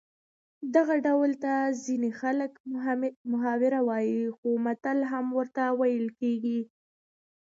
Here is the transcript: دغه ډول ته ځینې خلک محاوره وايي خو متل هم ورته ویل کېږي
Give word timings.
دغه 0.75 0.95
ډول 1.05 1.31
ته 1.43 1.53
ځینې 1.85 2.09
خلک 2.21 2.51
محاوره 3.31 3.79
وايي 3.89 4.21
خو 4.37 4.47
متل 4.65 4.97
هم 5.11 5.25
ورته 5.37 5.63
ویل 5.79 6.07
کېږي 6.19 6.59